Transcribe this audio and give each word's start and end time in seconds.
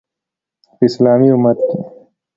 په 0.75 0.83
اسلامي 0.87 1.29
امت 1.35 1.59
کې 1.69 1.79